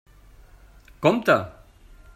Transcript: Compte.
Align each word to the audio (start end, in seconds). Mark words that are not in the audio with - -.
Compte. 1.03 1.37